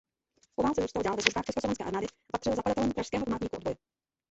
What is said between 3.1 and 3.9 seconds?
Památníku odboje.